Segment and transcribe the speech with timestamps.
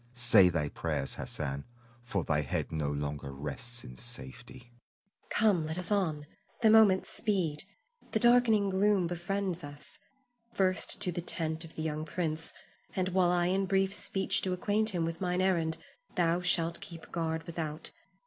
[0.15, 1.63] Say thy prayers, Hassan,
[2.03, 4.57] for thy head no longer rests in safety.
[4.71, 4.75] Zuleika.
[5.29, 6.25] Come, let us on!
[6.63, 7.65] The moments speed.
[8.11, 9.99] The darkening gloom befriends us.
[10.55, 12.51] First to the tent of the young prince,
[12.95, 15.77] and while I in brief speech do acquaint him with mine errand,
[16.15, 17.91] thou shalt keep guard without.